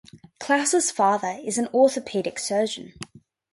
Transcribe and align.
Close's 0.39 0.89
father 0.89 1.39
is 1.45 1.59
an 1.59 1.67
orthopedic 1.75 2.39
surgeon. 2.39 2.93